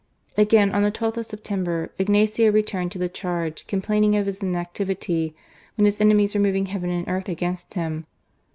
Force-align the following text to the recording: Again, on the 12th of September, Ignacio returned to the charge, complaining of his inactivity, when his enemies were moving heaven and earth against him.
Again, 0.35 0.71
on 0.71 0.81
the 0.81 0.91
12th 0.91 1.17
of 1.17 1.25
September, 1.27 1.91
Ignacio 1.99 2.51
returned 2.51 2.91
to 2.93 2.97
the 2.97 3.07
charge, 3.07 3.67
complaining 3.67 4.15
of 4.15 4.25
his 4.25 4.41
inactivity, 4.41 5.35
when 5.75 5.85
his 5.85 6.01
enemies 6.01 6.33
were 6.33 6.41
moving 6.41 6.65
heaven 6.65 6.89
and 6.89 7.07
earth 7.07 7.29
against 7.29 7.75
him. 7.75 8.07